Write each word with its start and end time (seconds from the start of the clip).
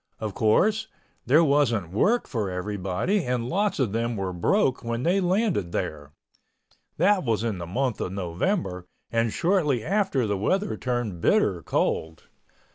Of 0.19 0.33
course, 0.33 0.87
there 1.27 1.43
wasn't 1.43 1.91
work 1.91 2.27
for 2.27 2.49
everybody 2.49 3.23
and 3.23 3.47
lots 3.47 3.77
of 3.77 3.91
them 3.91 4.17
were 4.17 4.33
broke 4.33 4.83
when 4.83 5.03
they 5.03 5.21
landed 5.21 5.73
there—that 5.73 7.23
was 7.23 7.43
in 7.43 7.59
the 7.59 7.67
month 7.67 8.01
of 8.01 8.11
November 8.11 8.87
and 9.11 9.31
shortly 9.31 9.83
after 9.85 10.25
the 10.25 10.39
weather 10.39 10.75
turned 10.75 11.21
bitter 11.21 11.61
cold. 11.61 12.23